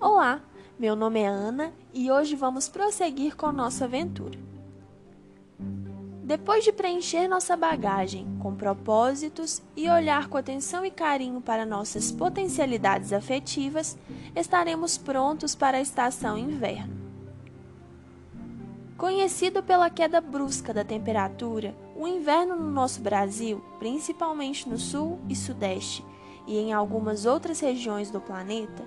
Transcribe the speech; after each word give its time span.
Olá, 0.00 0.40
meu 0.78 0.96
nome 0.96 1.20
é 1.20 1.26
Ana 1.26 1.74
e 1.92 2.10
hoje 2.10 2.34
vamos 2.34 2.70
prosseguir 2.70 3.36
com 3.36 3.52
nossa 3.52 3.84
aventura. 3.84 4.38
Depois 6.24 6.64
de 6.64 6.72
preencher 6.72 7.28
nossa 7.28 7.54
bagagem 7.54 8.26
com 8.40 8.54
propósitos 8.54 9.60
e 9.76 9.90
olhar 9.90 10.28
com 10.28 10.38
atenção 10.38 10.86
e 10.86 10.90
carinho 10.90 11.42
para 11.42 11.66
nossas 11.66 12.10
potencialidades 12.10 13.12
afetivas, 13.12 13.98
estaremos 14.34 14.96
prontos 14.96 15.54
para 15.54 15.76
a 15.76 15.82
estação 15.82 16.38
inverno. 16.38 16.96
Conhecido 18.96 19.62
pela 19.62 19.90
queda 19.90 20.18
brusca 20.18 20.72
da 20.72 20.82
temperatura, 20.82 21.74
o 21.94 22.08
inverno 22.08 22.56
no 22.56 22.70
nosso 22.70 23.02
Brasil, 23.02 23.62
principalmente 23.78 24.66
no 24.66 24.78
sul 24.78 25.20
e 25.28 25.36
sudeste 25.36 26.02
e 26.50 26.58
em 26.58 26.72
algumas 26.72 27.26
outras 27.26 27.60
regiões 27.60 28.10
do 28.10 28.20
planeta, 28.20 28.82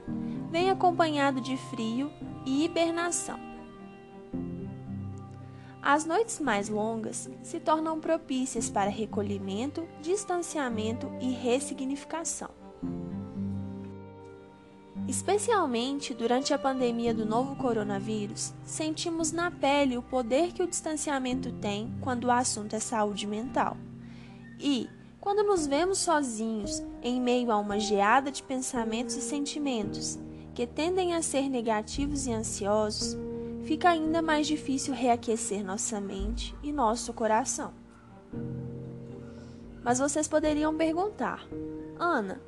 vem 0.52 0.70
acompanhado 0.70 1.40
de 1.40 1.56
frio 1.56 2.12
e 2.46 2.66
hibernação. 2.66 3.40
As 5.82 6.04
noites 6.04 6.42
mais 6.42 6.68
longas 6.68 7.30
se 7.42 7.62
tornam 7.62 8.02
propícias 8.02 8.70
para 8.70 8.90
recolhimento, 8.90 9.88
distanciamento 10.02 11.10
e 11.22 11.32
ressignificação. 11.32 12.50
Especialmente 15.08 16.14
durante 16.14 16.54
a 16.54 16.60
pandemia 16.60 17.14
do 17.14 17.26
novo 17.26 17.56
coronavírus, 17.56 18.54
sentimos 18.66 19.32
na 19.32 19.50
pele 19.50 19.98
o 19.98 20.02
poder 20.02 20.52
que 20.52 20.64
o 20.64 20.68
distanciamento 20.68 21.50
tem 21.54 21.94
quando 22.02 22.26
o 22.26 22.32
assunto 22.32 22.76
é 22.76 22.80
saúde 22.80 23.26
mental. 23.26 23.78
E, 24.60 24.90
quando 25.24 25.42
nos 25.42 25.66
vemos 25.66 26.00
sozinhos, 26.00 26.84
em 27.02 27.22
meio 27.22 27.50
a 27.50 27.58
uma 27.58 27.80
geada 27.80 28.30
de 28.30 28.44
pensamentos 28.44 29.16
e 29.16 29.22
sentimentos 29.22 30.20
que 30.54 30.68
tendem 30.68 31.16
a 31.16 31.22
ser 31.22 31.50
negativos 31.50 32.28
e 32.28 32.34
ansiosos, 32.34 33.18
fica 33.64 33.88
ainda 33.88 34.22
mais 34.22 34.46
difícil 34.46 34.94
reaquecer 34.94 35.64
nossa 35.64 36.02
mente 36.02 36.54
e 36.62 36.74
nosso 36.74 37.14
coração. 37.14 37.74
Mas 39.82 40.00
vocês 40.00 40.28
poderiam 40.28 40.76
perguntar: 40.76 41.48
Ana, 41.98 42.42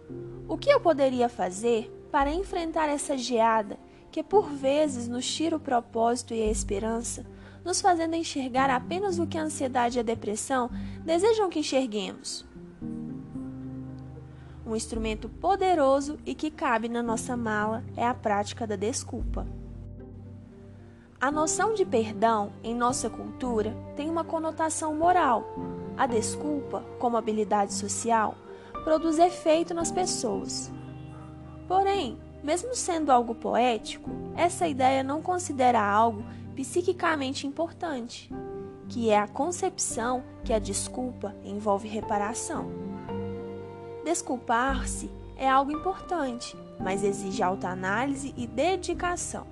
o 0.45 0.57
que 0.57 0.69
eu 0.69 0.81
poderia 0.81 1.29
fazer 1.29 1.89
para 2.11 2.29
enfrentar 2.29 2.89
essa 2.89 3.17
geada 3.17 3.79
que 4.11 4.21
por 4.21 4.49
vezes 4.49 5.07
nos 5.07 5.25
tira 5.25 5.55
o 5.55 5.61
propósito 5.61 6.33
e 6.33 6.41
a 6.41 6.51
esperança, 6.51 7.25
nos 7.63 7.79
fazendo 7.79 8.15
enxergar 8.15 8.69
apenas 8.69 9.17
o 9.17 9.25
que 9.25 9.37
a 9.37 9.43
ansiedade 9.43 9.97
e 9.97 10.01
a 10.01 10.03
depressão 10.03 10.69
desejam 11.05 11.49
que 11.49 11.59
enxerguemos. 11.59 12.45
Um 14.65 14.75
instrumento 14.75 15.29
poderoso 15.29 16.17
e 16.25 16.33
que 16.33 16.49
cabe 16.49 16.89
na 16.89 17.03
nossa 17.03 17.37
mala 17.37 17.83
é 17.95 18.05
a 18.05 18.13
prática 18.13 18.65
da 18.65 18.75
desculpa. 18.75 19.45
A 21.21 21.31
noção 21.31 21.73
de 21.73 21.85
perdão 21.85 22.51
em 22.63 22.75
nossa 22.75 23.09
cultura 23.09 23.75
tem 23.95 24.09
uma 24.09 24.23
conotação 24.23 24.95
moral. 24.95 25.45
A 25.95 26.07
desculpa, 26.07 26.83
como 26.99 27.15
habilidade 27.15 27.73
social, 27.73 28.35
produz 28.83 29.17
efeito 29.17 29.73
nas 29.73 29.91
pessoas. 29.91 30.71
Porém, 31.67 32.19
mesmo 32.43 32.75
sendo 32.75 33.11
algo 33.11 33.33
poético, 33.33 34.09
essa 34.35 34.67
ideia 34.67 35.03
não 35.03 35.21
considera 35.21 35.81
algo 35.81 36.23
psiquicamente 36.55 37.47
importante, 37.47 38.31
que 38.87 39.09
é 39.09 39.17
a 39.17 39.27
concepção 39.27 40.23
que 40.43 40.53
a 40.53 40.59
desculpa 40.59 41.35
envolve 41.43 41.87
reparação. 41.87 42.69
Desculpar-se 44.05 45.09
é 45.35 45.49
algo 45.49 45.71
importante, 45.71 46.55
mas 46.79 47.03
exige 47.03 47.41
autoanálise 47.41 48.35
e 48.37 48.45
dedicação. 48.45 49.47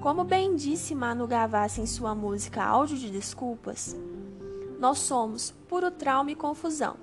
Como 0.00 0.22
bem 0.22 0.54
disse 0.54 0.94
Manu 0.94 1.26
Gavassi 1.26 1.80
em 1.80 1.86
sua 1.86 2.14
música 2.14 2.62
Áudio 2.62 2.96
de 2.96 3.10
Desculpas, 3.10 3.96
nós 4.78 5.00
somos 5.00 5.50
puro 5.68 5.90
trauma 5.90 6.30
e 6.30 6.36
confusão. 6.36 6.96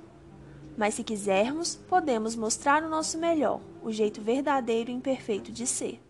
Mas 0.78 0.94
se 0.94 1.03
quisermos, 1.03 1.75
podemos 1.75 2.38
mostrar 2.38 2.81
o 2.81 2.90
nosso 2.90 3.18
melhor, 3.18 3.59
o 3.84 3.92
jeito 3.92 4.22
verdadeiro 4.22 4.90
e 4.90 4.94
imperfeito 4.94 5.52
de 5.52 5.68
ser. 5.68 6.02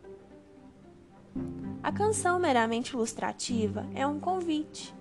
A 1.81 1.91
canção 1.91 2.37
meramente 2.37 2.93
ilustrativa 2.93 3.87
é 3.95 4.05
um 4.05 4.19
convite 4.19 4.93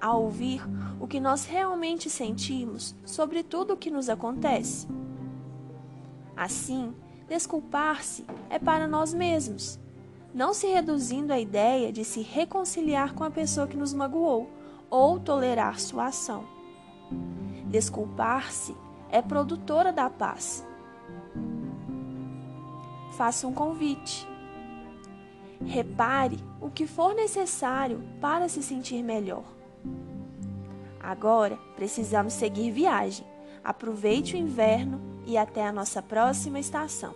a 0.00 0.14
ouvir 0.14 0.62
o 0.98 1.06
que 1.06 1.20
nós 1.20 1.44
realmente 1.44 2.08
sentimos 2.08 2.94
sobre 3.04 3.42
tudo 3.42 3.74
o 3.74 3.76
que 3.76 3.90
nos 3.90 4.08
acontece. 4.08 4.88
Assim, 6.36 6.94
desculpar-se 7.28 8.24
é 8.48 8.58
para 8.58 8.88
nós 8.88 9.12
mesmos, 9.12 9.78
não 10.32 10.54
se 10.54 10.68
reduzindo 10.68 11.32
à 11.32 11.40
ideia 11.40 11.92
de 11.92 12.04
se 12.04 12.22
reconciliar 12.22 13.14
com 13.14 13.24
a 13.24 13.30
pessoa 13.30 13.66
que 13.66 13.76
nos 13.76 13.92
magoou 13.92 14.48
ou 14.88 15.20
tolerar 15.20 15.78
sua 15.78 16.06
ação. 16.06 16.44
Desculpar-se 17.66 18.74
é 19.10 19.20
produtora 19.20 19.92
da 19.92 20.08
paz. 20.08 20.66
Faça 23.16 23.46
um 23.46 23.52
convite. 23.52 24.26
Repare 25.64 26.38
o 26.60 26.70
que 26.70 26.86
for 26.86 27.14
necessário 27.14 28.02
para 28.20 28.48
se 28.48 28.62
sentir 28.62 29.02
melhor. 29.02 29.59
Agora 31.00 31.58
precisamos 31.76 32.34
seguir 32.34 32.70
viagem. 32.70 33.26
Aproveite 33.64 34.34
o 34.34 34.38
inverno 34.38 35.00
e 35.26 35.36
até 35.36 35.66
a 35.66 35.72
nossa 35.72 36.02
próxima 36.02 36.58
estação. 36.58 37.14